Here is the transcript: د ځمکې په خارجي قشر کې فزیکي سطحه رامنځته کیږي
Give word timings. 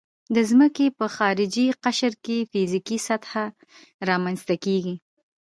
د 0.35 0.37
ځمکې 0.49 0.85
په 0.97 1.05
خارجي 1.15 1.65
قشر 1.83 2.13
کې 2.25 2.37
فزیکي 2.51 2.97
سطحه 3.07 3.45
رامنځته 4.09 4.55
کیږي 4.65 4.95